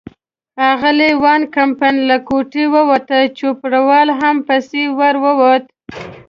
اغلې 0.71 1.09
وان 1.23 1.41
کمپن 1.55 1.93
له 2.09 2.17
کوټې 2.27 2.63
ووتل، 2.73 3.23
چوپړوال 3.37 4.07
هم 4.19 4.35
پسې 4.47 4.83
ور 4.97 5.15
ووت. 5.23 5.63